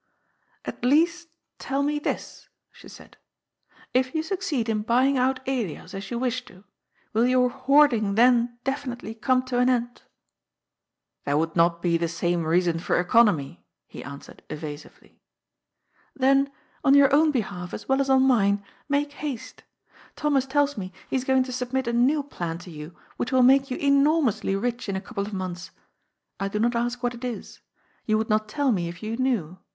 [0.29, 0.33] ^'
[0.67, 1.27] At least
[1.59, 3.17] tell me this," she said.
[3.93, 6.63] "If you succeed in buying out Elias, as you wish to,
[7.13, 10.01] will your hoarding then definitely come to an end?""
[11.23, 15.21] There would not be the same reason for economy," he answered evasively."
[16.15, 16.51] Then,
[16.83, 19.61] on your own behalf, as well as on mine, make haste.
[20.15, 23.43] Thomas tells me he is going to submit a new plan to you which will
[23.43, 25.69] make you enormously rich in a couple of months.
[26.39, 27.59] I do not ask what it is.
[28.07, 29.59] You would not tell me if you knew.